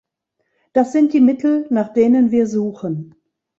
[0.73, 3.13] Das sind die Mittel, nach denen wir suchen.